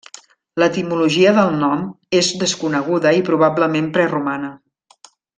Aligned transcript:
L'etimologia 0.61 1.33
del 1.39 1.51
nom 1.65 1.83
és 2.21 2.29
desconeguda 2.45 3.11
i 3.21 3.25
probablement 3.31 3.91
preromana. 3.99 4.51